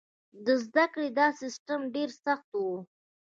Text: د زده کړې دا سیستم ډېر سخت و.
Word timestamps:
د 0.45 0.47
زده 0.65 0.85
کړې 0.93 1.09
دا 1.19 1.27
سیستم 1.41 1.79
ډېر 1.95 2.09
سخت 2.25 2.49
و. 2.55 2.61